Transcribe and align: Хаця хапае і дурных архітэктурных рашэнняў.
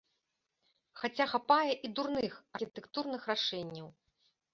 Хаця 1.01 1.27
хапае 1.33 1.73
і 1.73 1.87
дурных 1.99 2.33
архітэктурных 2.61 3.21
рашэнняў. 3.33 3.87